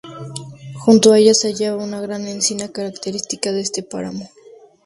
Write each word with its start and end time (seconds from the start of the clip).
Junto 0.77 1.11
a 1.13 1.19
ella 1.19 1.35
se 1.35 1.49
hallaba 1.49 1.83
una 1.83 2.01
gran 2.01 2.27
encina 2.27 2.69
característica 2.71 3.51
de 3.51 3.61
este 3.61 3.83
páramo. 3.83 4.31